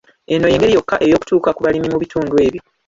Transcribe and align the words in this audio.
Eno 0.33 0.45
y'engeri 0.51 0.75
yokka 0.77 0.95
ey'okutuuka 1.05 1.49
ku 1.53 1.61
balimi 1.65 1.87
mu 1.93 1.97
bitundu 2.03 2.33
ebyo. 2.47 2.61